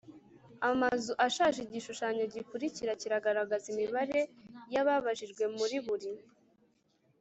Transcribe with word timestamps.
amazu 0.69 1.11
ashaje 1.27 1.59
Igishushanyo 1.61 2.23
gikurikira 2.33 2.91
kiragaragaza 3.01 3.65
imibare 3.73 4.19
y 4.73 4.77
ababajijwe 4.81 5.43
muri 5.57 5.77
buri 5.85 6.11